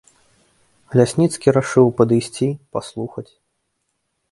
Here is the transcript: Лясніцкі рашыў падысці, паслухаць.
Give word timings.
Лясніцкі 0.99 1.47
рашыў 1.59 1.87
падысці, 2.01 2.47
паслухаць. 2.79 3.29